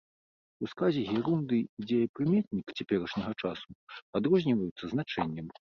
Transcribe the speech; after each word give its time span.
У 0.63 0.69
сказе 0.71 1.03
герундый 1.09 1.61
і 1.79 1.87
дзеепрыметнік 1.91 2.67
цяперашняга 2.81 3.33
часу 3.47 3.67
адрозніваюцца 4.21 4.85
значэннем. 4.99 5.47